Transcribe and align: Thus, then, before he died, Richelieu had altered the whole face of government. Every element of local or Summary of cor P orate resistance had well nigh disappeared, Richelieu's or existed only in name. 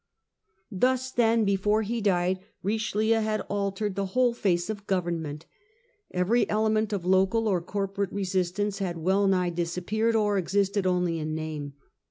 Thus, 0.71 1.11
then, 1.11 1.45
before 1.45 1.83
he 1.83 2.01
died, 2.01 2.39
Richelieu 2.63 3.19
had 3.19 3.41
altered 3.49 3.93
the 3.95 4.07
whole 4.17 4.33
face 4.33 4.67
of 4.67 4.87
government. 4.87 5.45
Every 6.09 6.49
element 6.49 6.91
of 6.91 7.05
local 7.05 7.47
or 7.47 7.59
Summary 7.59 7.63
of 7.65 7.67
cor 7.67 7.87
P 7.87 7.99
orate 8.01 8.11
resistance 8.11 8.79
had 8.79 8.97
well 8.97 9.27
nigh 9.27 9.51
disappeared, 9.51 10.15
Richelieu's 10.15 10.23
or 10.25 10.37
existed 10.39 10.87
only 10.87 11.19
in 11.19 11.35
name. 11.35 11.73